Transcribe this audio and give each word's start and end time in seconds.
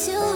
together 0.00 0.29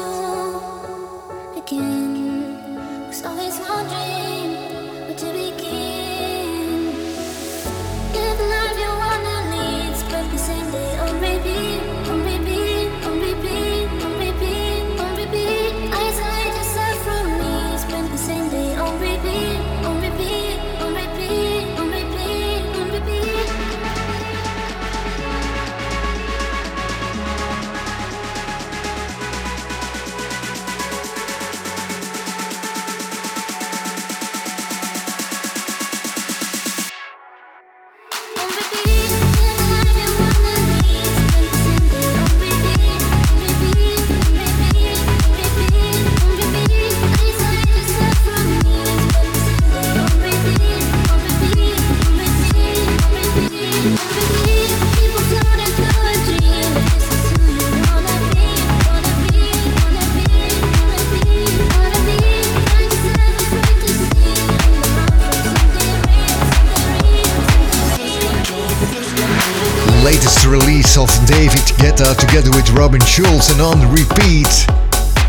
Schulz 73.14 73.48
and 73.52 73.60
on 73.60 73.78
repeat. 73.92 74.48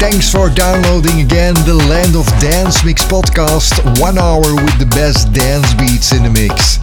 Thanks 0.02 0.32
for 0.32 0.50
downloading 0.50 1.22
again 1.22 1.54
the 1.70 1.76
Land 1.88 2.16
of 2.16 2.26
Dance 2.42 2.84
Mix 2.84 3.06
podcast, 3.06 4.02
one 4.02 4.18
hour 4.18 4.42
with 4.42 4.80
the 4.80 4.88
best 4.88 5.32
dance 5.34 5.72
beats 5.76 6.12
in 6.12 6.24
the 6.24 6.32
mix. 6.32 6.80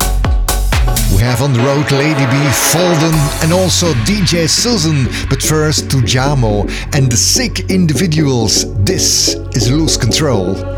We 1.13 1.21
have 1.23 1.43
on 1.43 1.55
the 1.55 1.59
road 1.59 1.91
Lady 1.91 2.25
Bee, 2.27 2.53
Falden, 2.71 3.15
and 3.43 3.53
also 3.53 3.93
DJ 4.05 4.49
Susan. 4.49 5.07
But 5.29 5.43
first 5.43 5.89
Tujamo 5.89 6.71
and 6.95 7.11
the 7.11 7.17
Sick 7.17 7.69
Individuals. 7.69 8.73
This 8.85 9.35
is 9.57 9.73
Lose 9.73 9.97
Control. 9.97 10.72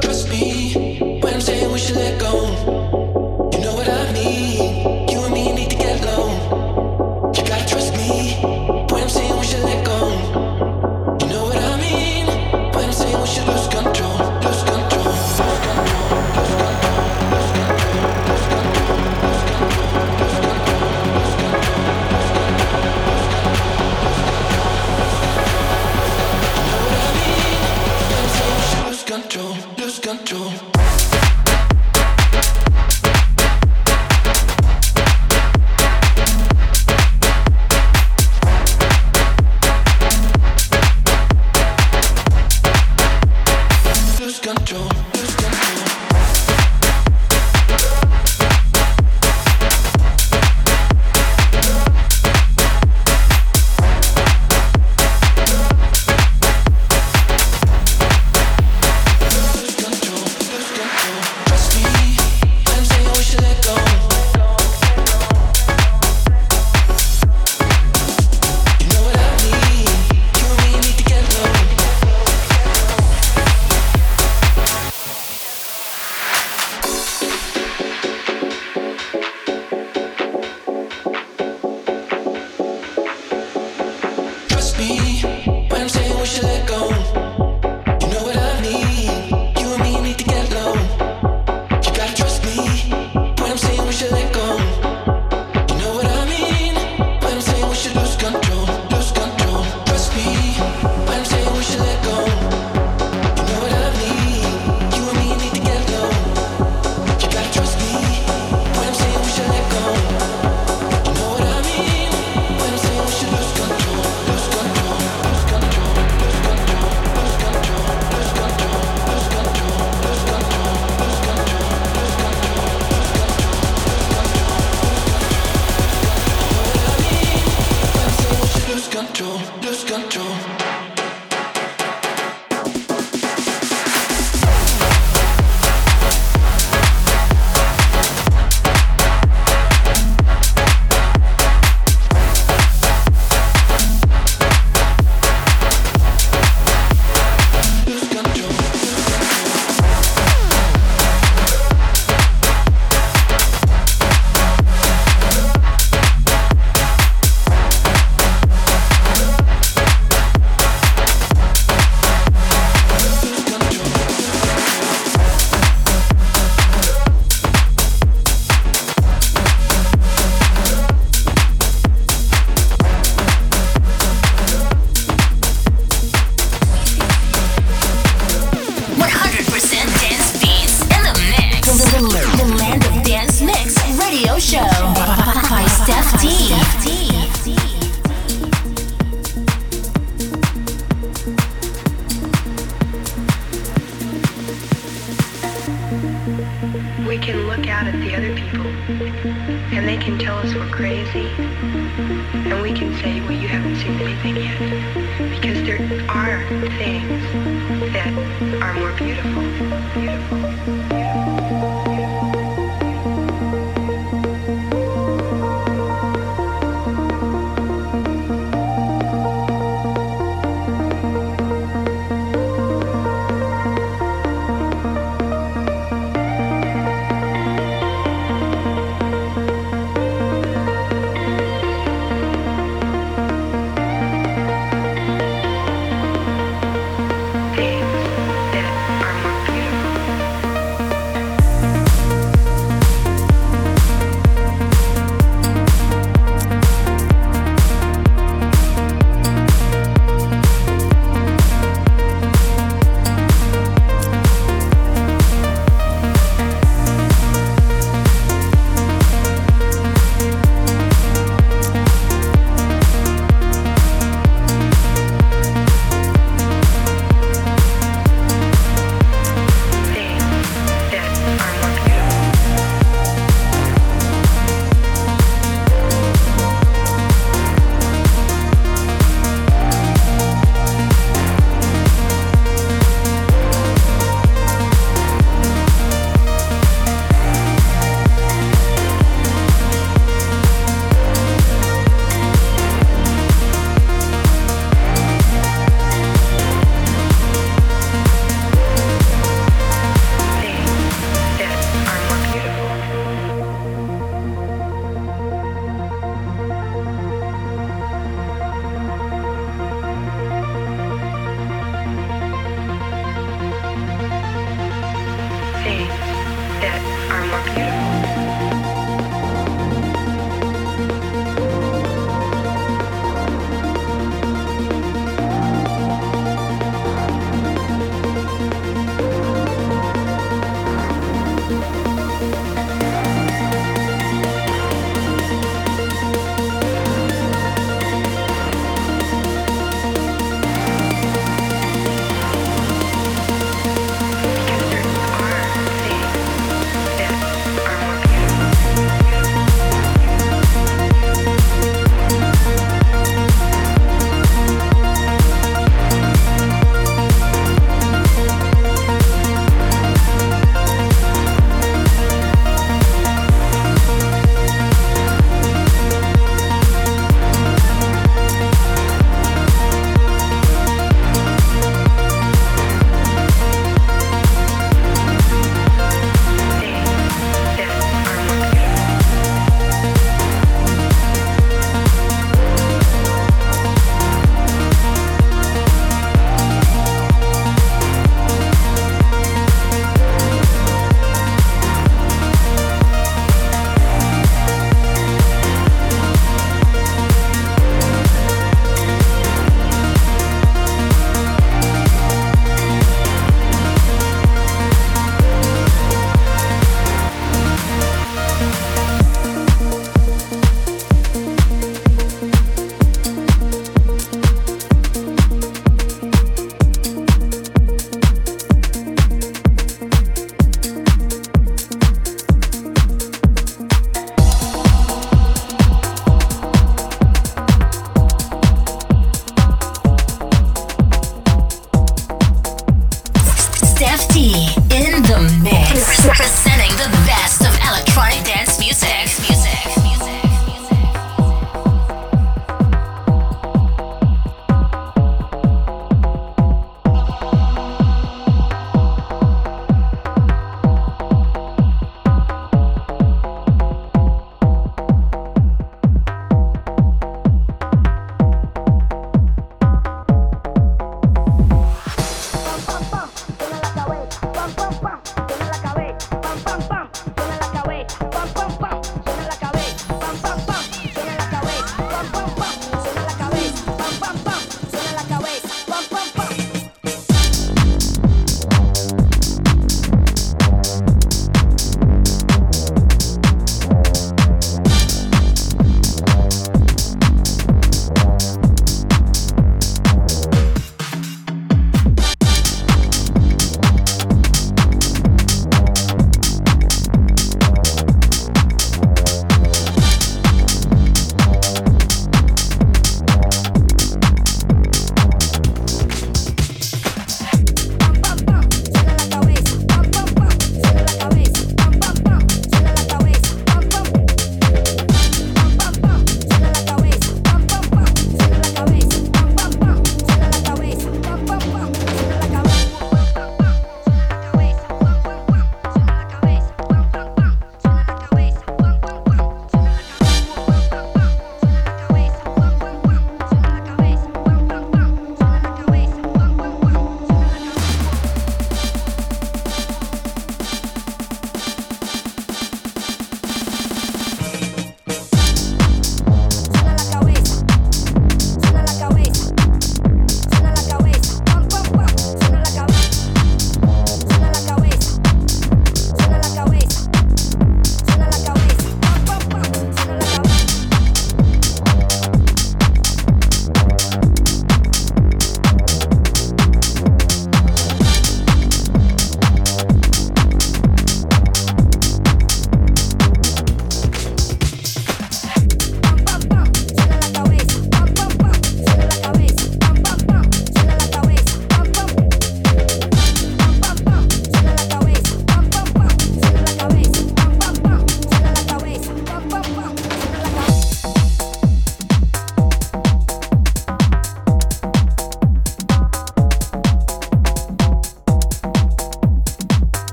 control. 129.14 129.63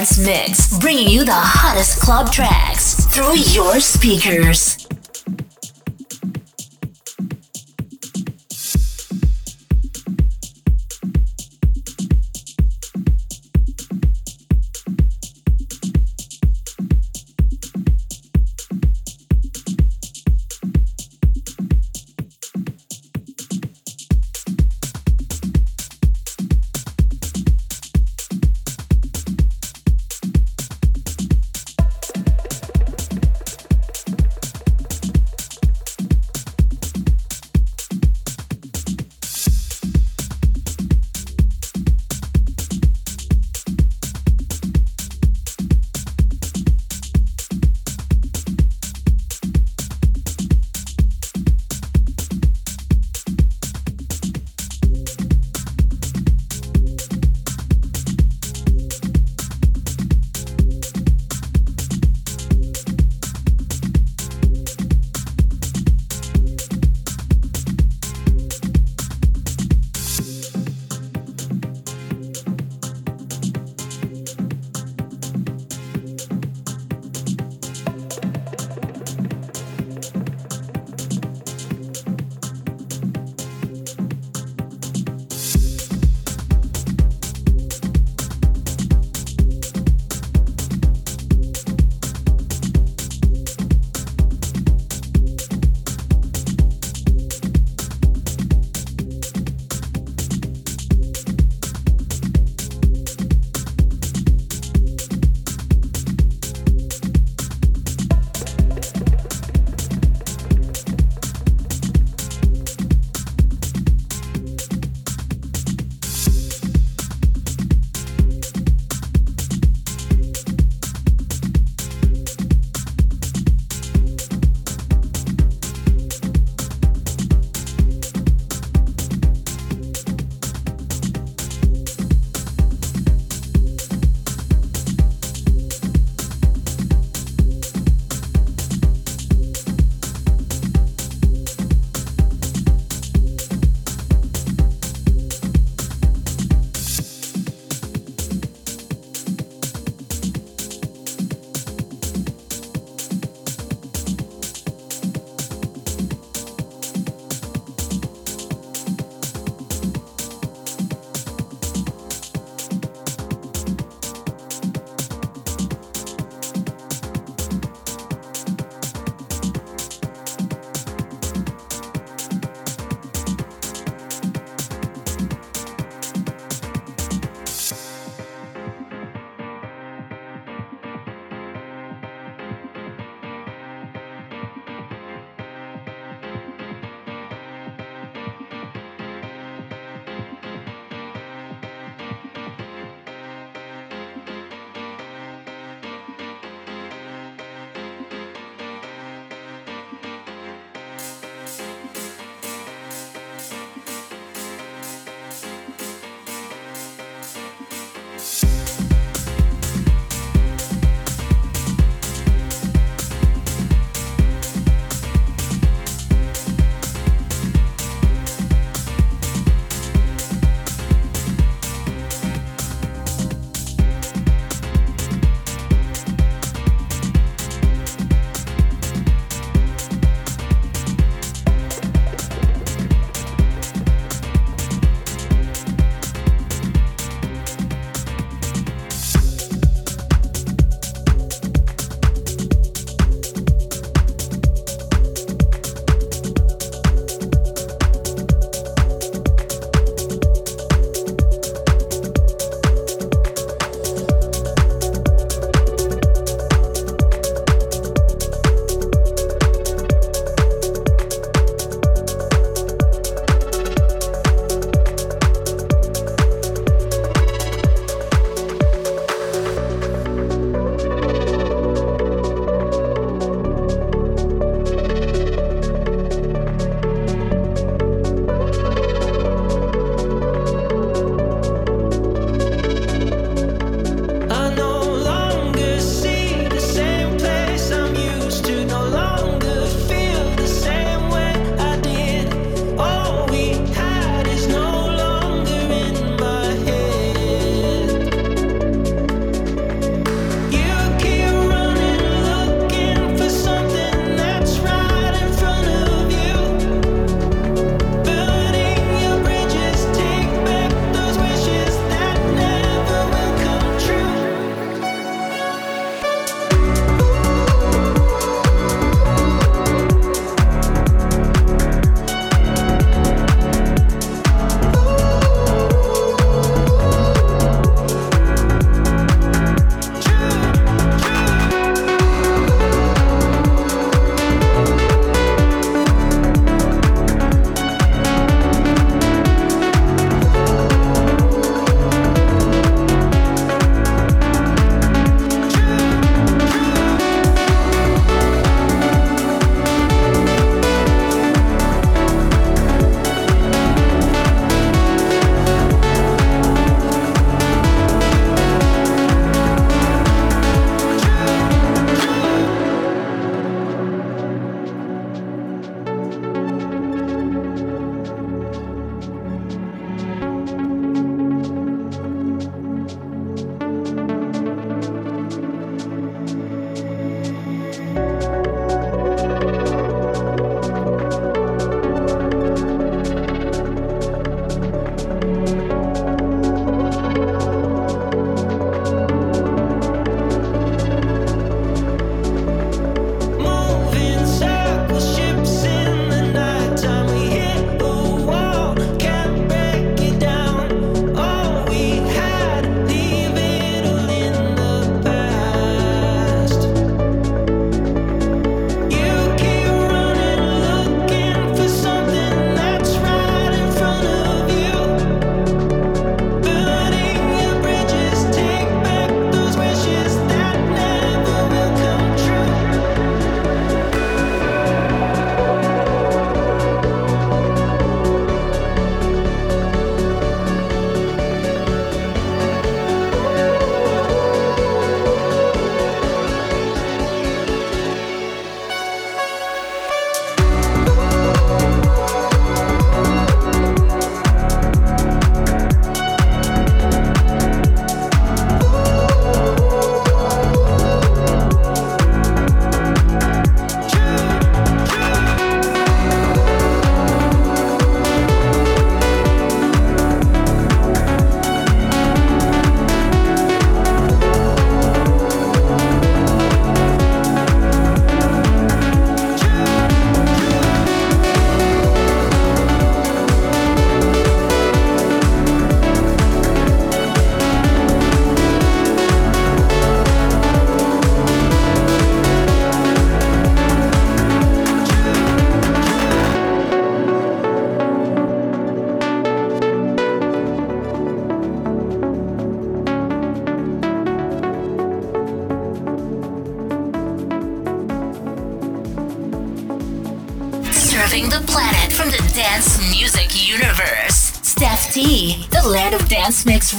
Dance 0.00 0.18
Mix, 0.18 0.78
bringing 0.78 1.08
you 1.10 1.26
the 1.26 1.32
hottest 1.34 2.00
club 2.00 2.32
tracks 2.32 2.94
through 3.08 3.36
your 3.36 3.80
speakers. 3.80 4.69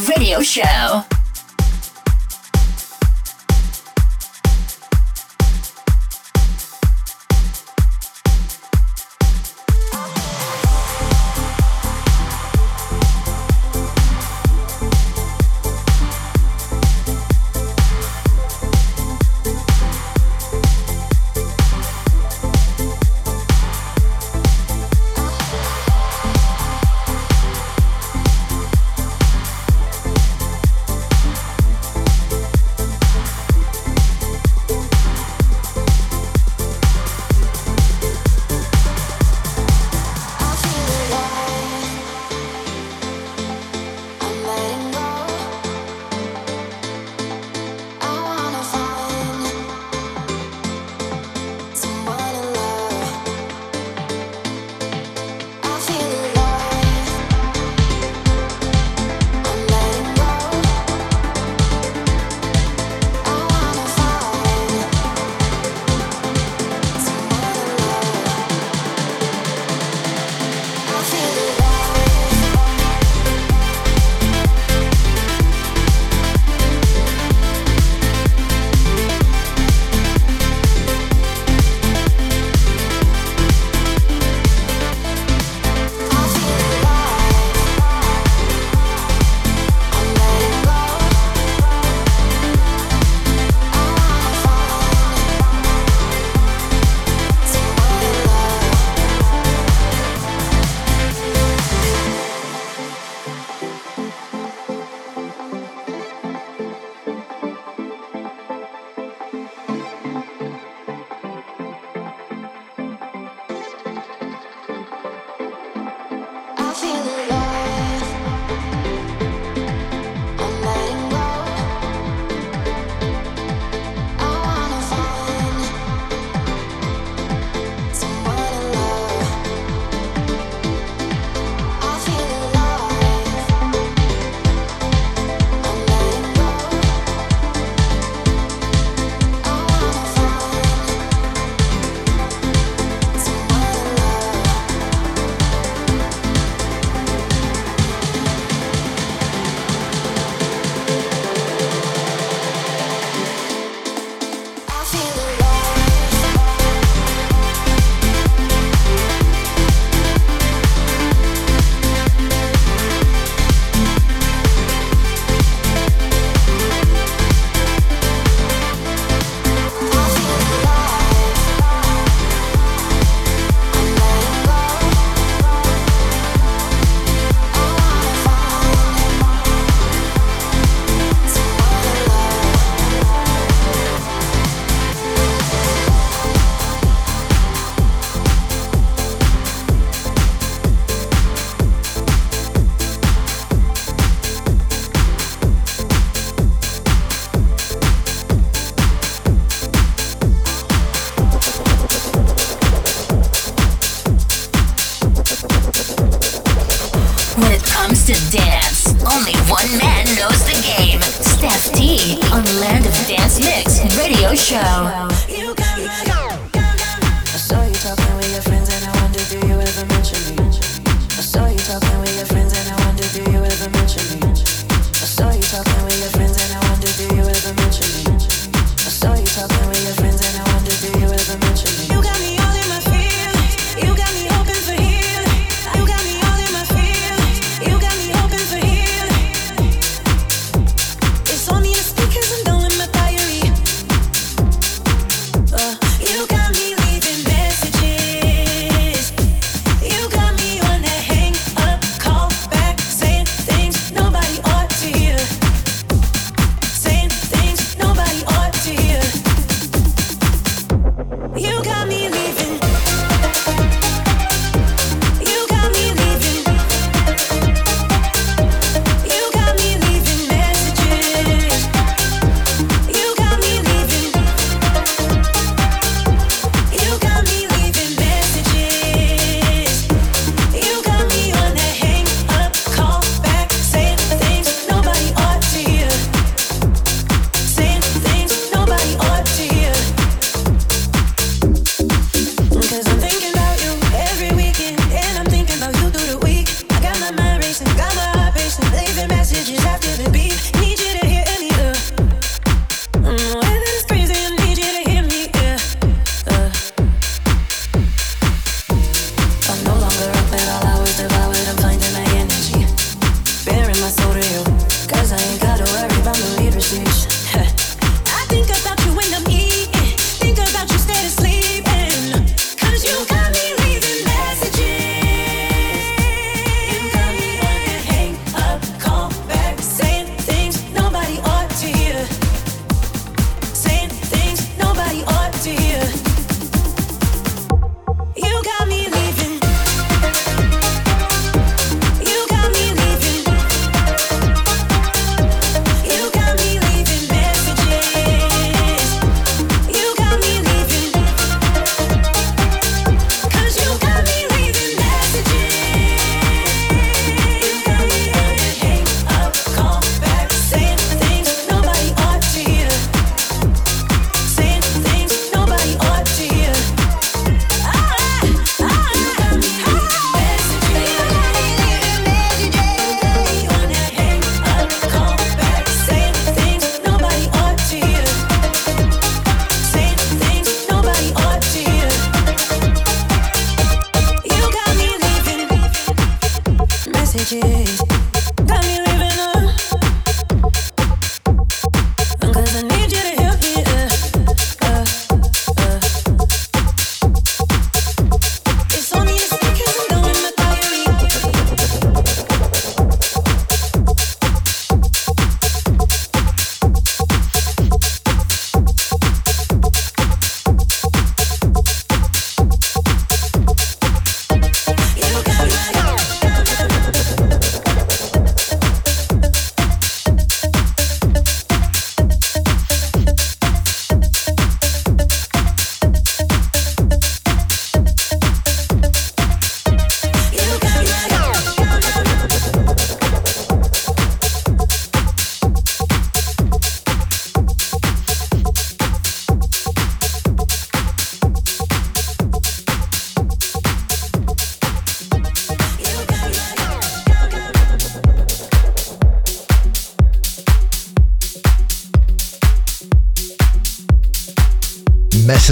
Radio 0.10 0.42
show. 0.42 1.11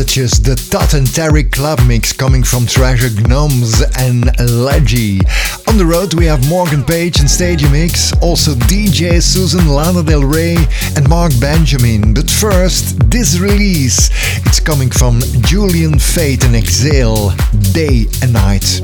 Witches, 0.09 0.41
the 0.41 0.55
Todd 0.71 0.95
and 0.95 1.05
Terry 1.13 1.43
club 1.43 1.79
mix 1.85 2.11
coming 2.13 2.41
from 2.41 2.65
Treasure 2.65 3.11
Gnomes 3.27 3.81
and 3.99 4.23
Lachi. 4.65 5.21
On 5.67 5.77
the 5.77 5.85
road 5.85 6.15
we 6.15 6.25
have 6.25 6.49
Morgan 6.49 6.83
Page 6.83 7.19
and 7.19 7.29
Stadiumx, 7.29 8.19
also 8.19 8.55
DJ 8.55 9.21
Susan 9.21 9.67
Lana 9.67 10.01
Del 10.01 10.23
Rey 10.23 10.57
and 10.95 11.07
Marc 11.07 11.31
Benjamin. 11.39 12.15
But 12.15 12.27
first, 12.27 12.97
this 13.11 13.37
release. 13.37 14.09
It's 14.47 14.59
coming 14.59 14.89
from 14.89 15.19
Julien 15.41 15.99
Fade 15.99 16.43
and 16.43 16.55
Ekzail, 16.55 17.29
Day 17.71 18.07
and 18.23 18.33
Night. 18.33 18.81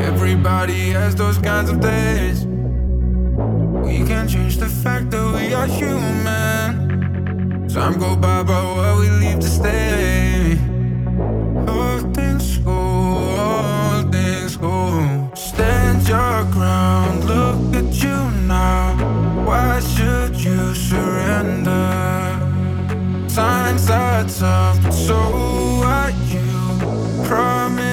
Everybody 0.00 0.90
has 0.90 1.14
those 1.14 1.38
kinds 1.38 1.70
of 1.70 1.78
days. 1.78 2.44
We 3.86 4.04
can 4.04 4.26
change 4.26 4.56
the 4.56 4.68
fact 4.68 5.12
that 5.12 5.32
we 5.32 5.54
are 5.54 5.68
human. 5.68 6.89
Time 7.72 8.00
go 8.00 8.16
by, 8.16 8.42
but 8.42 8.64
what 8.76 8.98
we 8.98 9.08
leave 9.10 9.38
to 9.38 9.46
stay. 9.46 10.58
All 11.68 12.00
things 12.12 12.58
go, 12.58 12.72
all 12.72 14.02
things 14.10 14.56
go. 14.56 15.30
Stand 15.36 16.08
your 16.08 16.42
ground, 16.50 17.24
look 17.26 17.76
at 17.76 18.02
you 18.02 18.18
now. 18.48 18.96
Why 19.46 19.78
should 19.78 20.34
you 20.42 20.74
surrender? 20.74 21.70
Times 23.32 23.88
are 23.88 24.24
tough, 24.24 24.82
but 24.82 24.90
so 24.90 25.20
are 25.84 26.10
you. 26.26 27.24
Promise. 27.28 27.89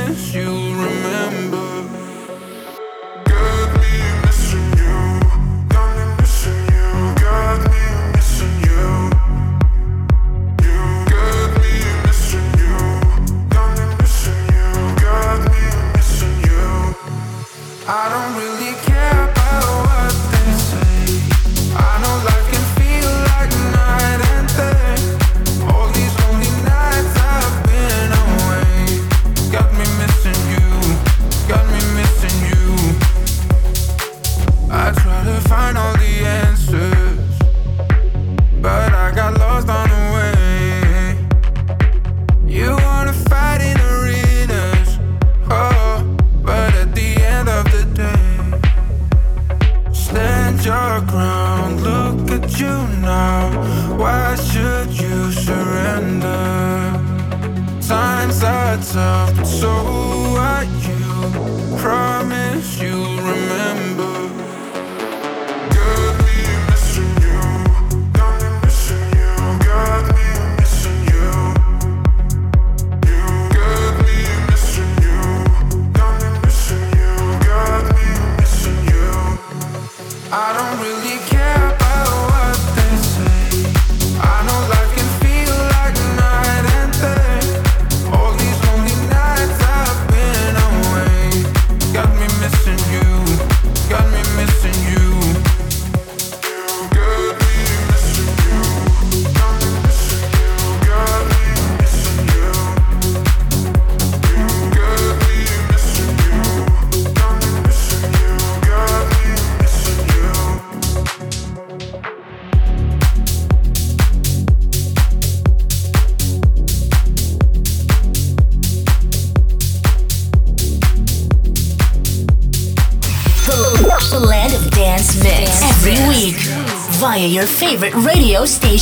myself 58.98 59.27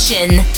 Session. 0.05 0.54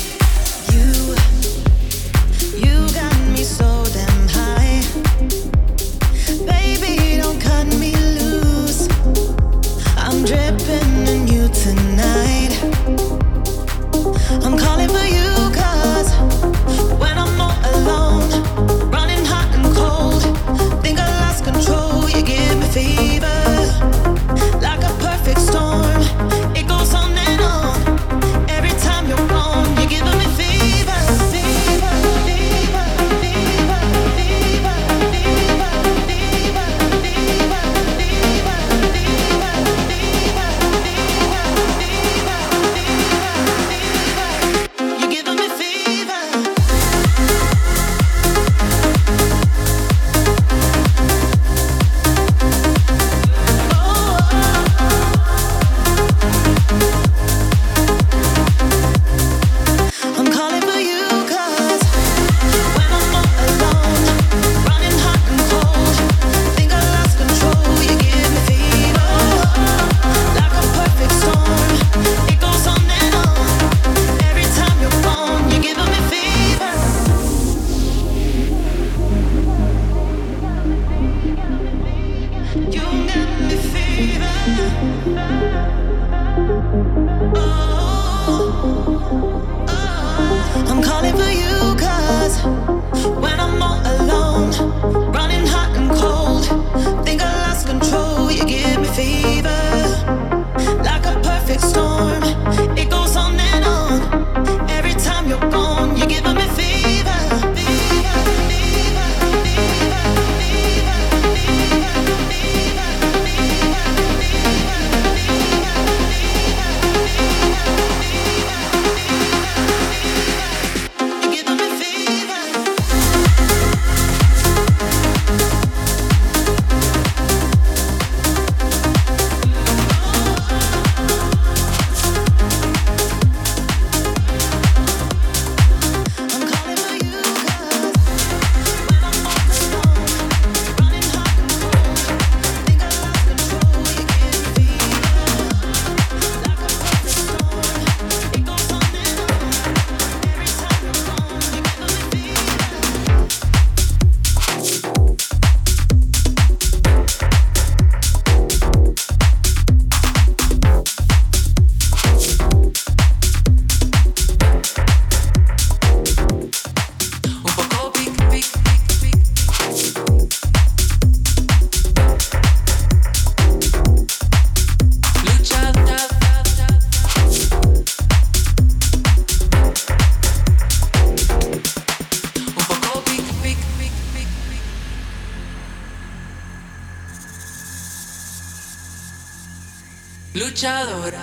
luchadora. 190.58 191.20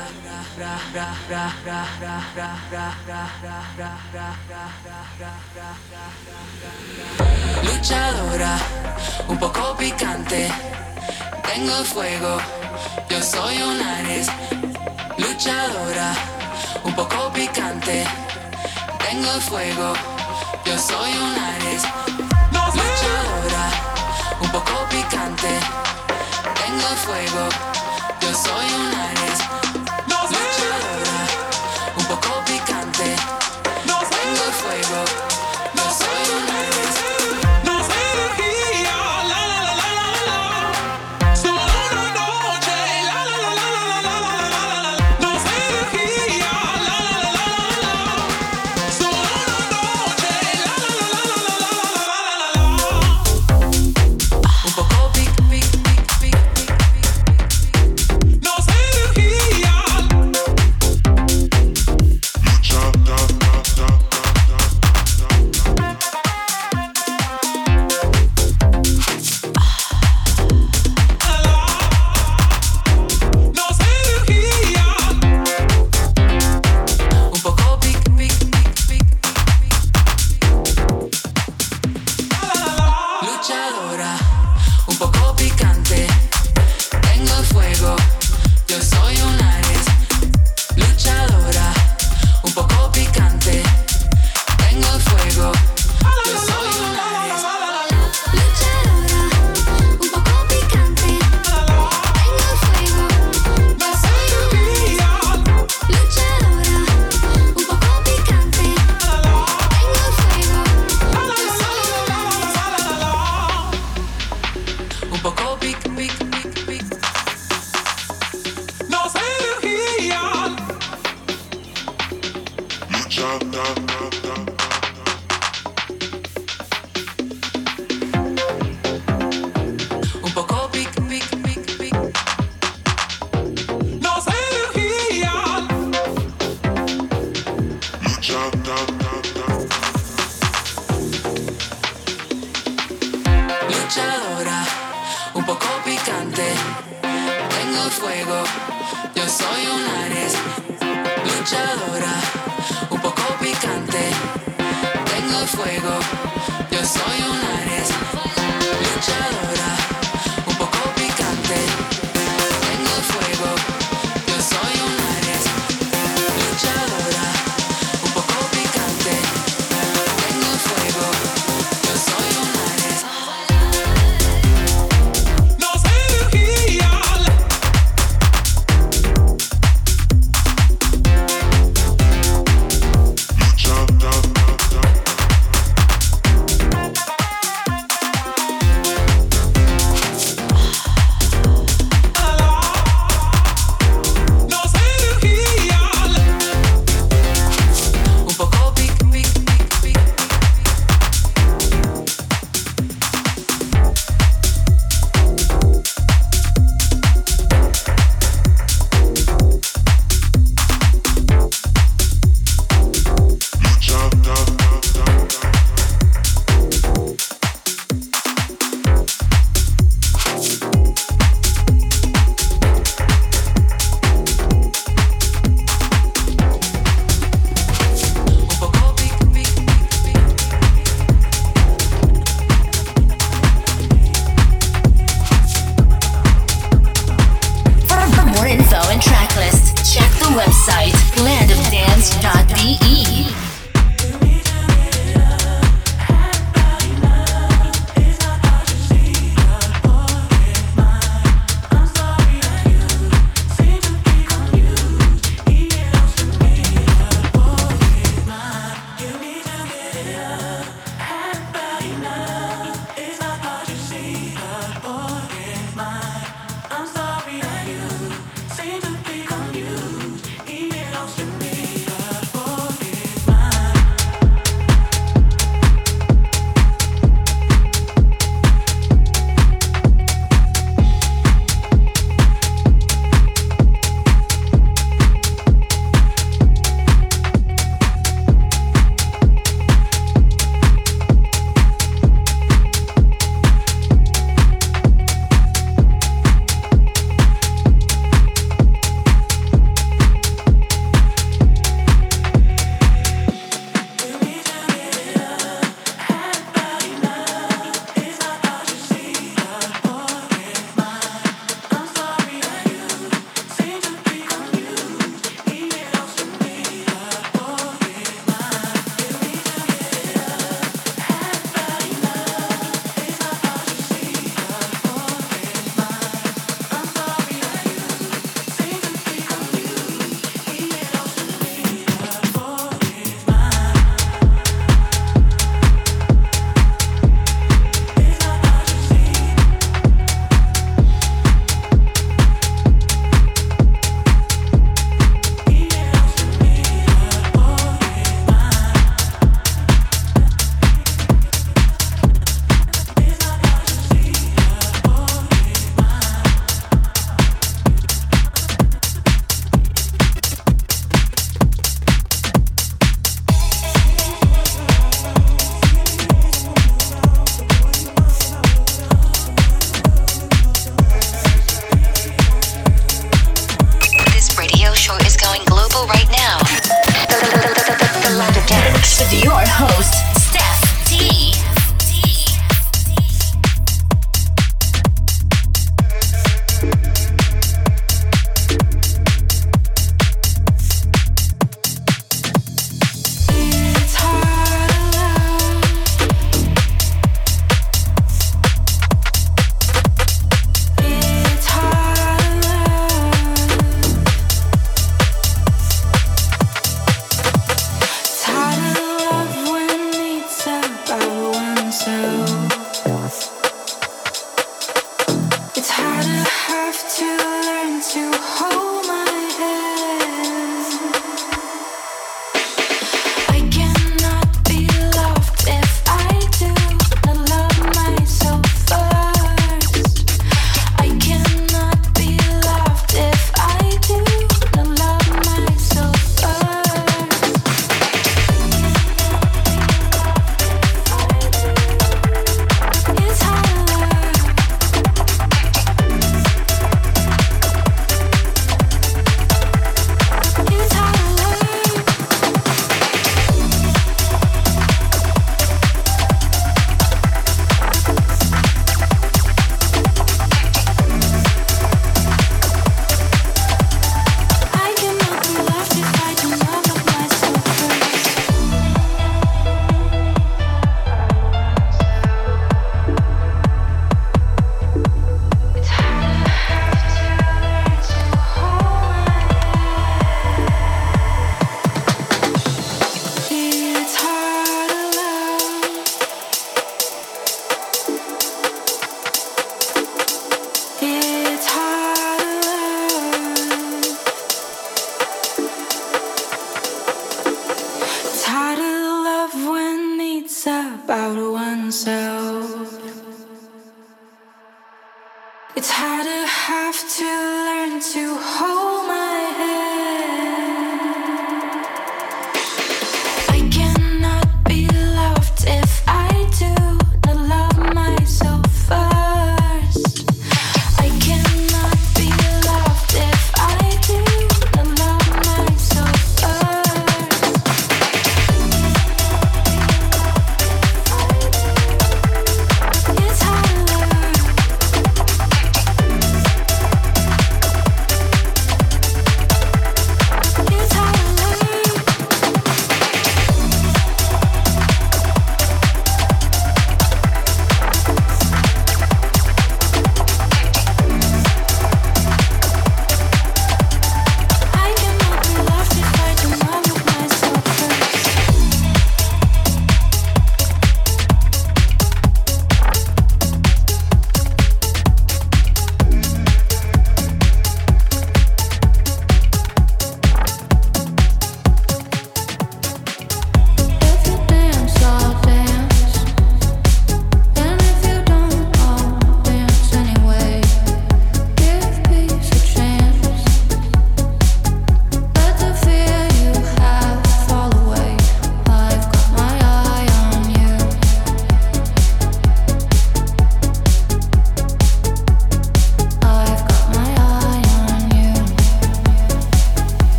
Luchadora, 7.65 8.59
un 9.27 9.39
poco 9.39 9.77
picante, 9.77 10.49
tengo 11.43 11.85
fuego, 11.85 12.39
yo 13.11 13.21
soy 13.21 13.61
un 13.61 13.83
Ares. 13.83 14.29
Luchadora, 15.19 16.15
un 16.85 16.95
poco 16.95 17.33
picante, 17.33 18.07
tengo 19.01 19.41
fuego, 19.41 19.95
yo 20.65 20.79
soy 20.79 21.11
un 21.11 21.35
Ares. 21.37 21.83
Luchadora, 22.53 23.65
un 24.41 24.51
poco 24.51 24.87
picante, 24.91 25.59
tengo 26.55 26.89
fuego, 27.05 27.49
yo 28.21 28.33
soy 28.33 28.67
un 28.75 28.95
Ares. 28.95 29.14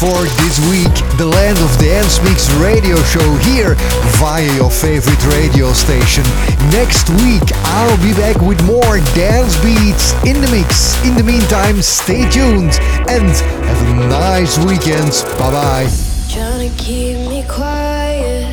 for 0.00 0.28
this 0.44 0.60
week, 0.68 0.92
the 1.16 1.24
land 1.24 1.56
of 1.58 1.72
dance 1.78 2.20
mix 2.22 2.52
radio 2.60 2.96
show 3.08 3.34
here 3.48 3.74
via 4.20 4.44
your 4.56 4.70
favorite 4.70 5.22
radio 5.32 5.72
station. 5.72 6.22
Next 6.70 7.08
week, 7.24 7.42
I'll 7.72 7.96
be 8.04 8.12
back 8.12 8.36
with 8.42 8.60
more 8.66 9.00
dance 9.16 9.56
beats 9.64 10.12
in 10.28 10.42
the 10.42 10.48
mix. 10.52 11.00
In 11.06 11.14
the 11.14 11.22
meantime, 11.22 11.80
stay 11.80 12.28
tuned 12.28 12.76
and 13.08 13.32
have 13.64 13.80
a 13.88 14.08
nice 14.08 14.58
weekend. 14.58 15.12
Bye 15.38 15.50
bye. 15.56 15.88
Trying 16.28 16.68
to 16.68 16.76
keep 16.76 17.16
me 17.30 17.44
quiet, 17.48 18.44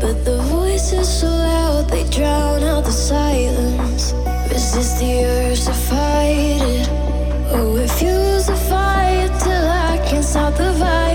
but 0.00 0.24
the 0.24 0.36
so 0.78 1.26
loud 1.26 1.88
they 1.88 2.08
drown 2.10 2.62
out 2.62 2.84
the 2.84 2.92
silence. 2.92 4.12
Resist 4.50 5.00
the 5.00 5.24
urge 5.24 5.64
to 5.64 5.72
fight. 5.72 6.55
out 10.34 10.56
the 10.56 10.64
vibe. 10.72 11.05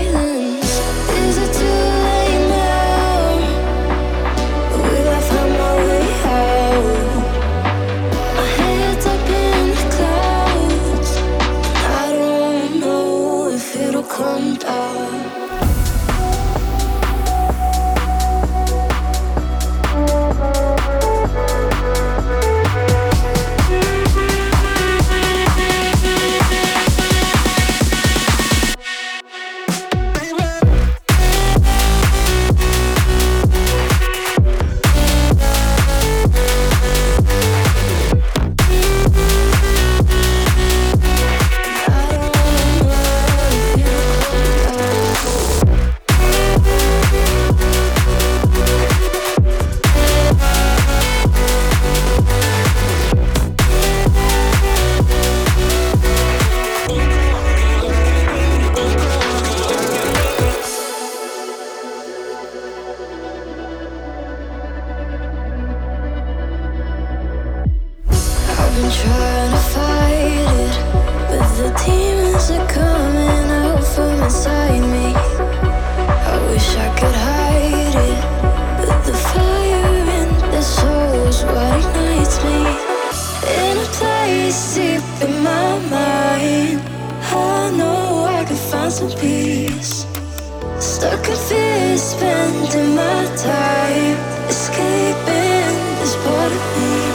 Radio 96.52 97.11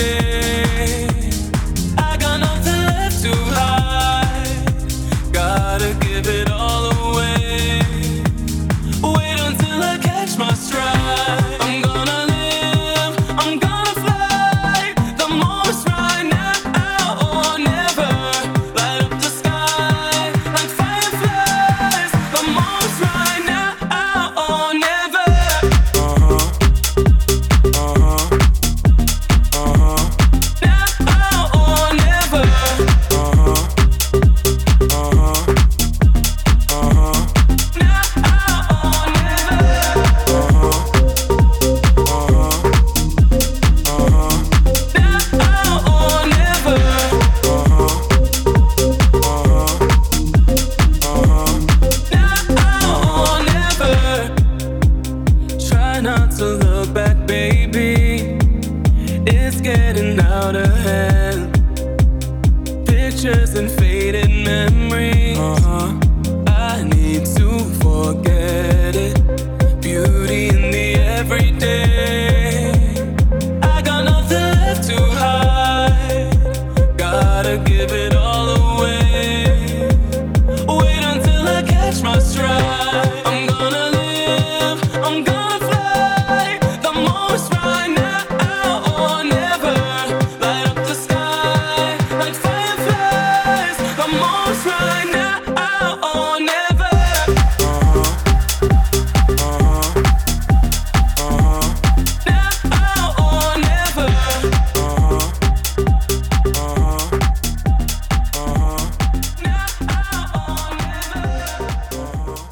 mente. 0.00 0.39